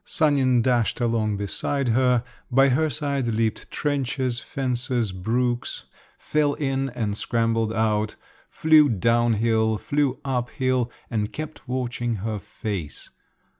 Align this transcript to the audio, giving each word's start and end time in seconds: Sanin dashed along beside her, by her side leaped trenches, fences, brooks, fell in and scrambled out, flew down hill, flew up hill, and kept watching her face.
Sanin 0.03 0.63
dashed 0.63 0.99
along 0.99 1.37
beside 1.37 1.89
her, 1.89 2.23
by 2.49 2.69
her 2.69 2.89
side 2.89 3.27
leaped 3.27 3.69
trenches, 3.69 4.39
fences, 4.39 5.11
brooks, 5.11 5.85
fell 6.17 6.55
in 6.55 6.89
and 6.95 7.15
scrambled 7.15 7.71
out, 7.71 8.15
flew 8.49 8.89
down 8.89 9.33
hill, 9.33 9.77
flew 9.77 10.19
up 10.25 10.49
hill, 10.49 10.89
and 11.11 11.31
kept 11.31 11.67
watching 11.67 12.15
her 12.15 12.39
face. 12.39 13.11